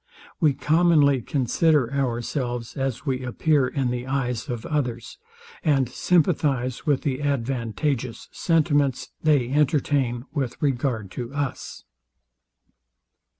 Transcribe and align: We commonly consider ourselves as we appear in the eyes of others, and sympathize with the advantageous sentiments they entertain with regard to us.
We 0.39 0.53
commonly 0.55 1.21
consider 1.21 1.93
ourselves 1.93 2.75
as 2.75 3.05
we 3.05 3.23
appear 3.23 3.67
in 3.67 3.91
the 3.91 4.07
eyes 4.07 4.49
of 4.49 4.65
others, 4.65 5.19
and 5.63 5.87
sympathize 5.87 6.87
with 6.87 7.03
the 7.03 7.21
advantageous 7.21 8.27
sentiments 8.31 9.11
they 9.21 9.49
entertain 9.49 10.25
with 10.33 10.59
regard 10.59 11.11
to 11.11 11.31
us. 11.35 11.83